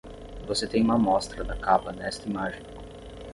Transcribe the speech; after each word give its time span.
Você 0.47 0.65
tem 0.65 0.81
uma 0.81 0.95
amostra 0.95 1.43
da 1.43 1.55
capa 1.55 1.91
nesta 1.91 2.27
imagem. 2.27 2.63